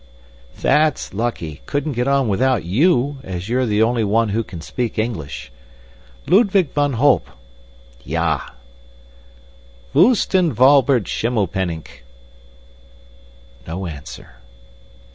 [0.59, 1.61] "That's lucky!
[1.67, 5.51] Couldn't get on without YOU, as you're the only one who can speak English.
[6.25, 7.29] Ludwig van Holp!"
[8.03, 8.41] "Ya!"
[9.93, 12.03] "Voostenwalbert Schimmelpenninck!"
[13.67, 14.37] No answer.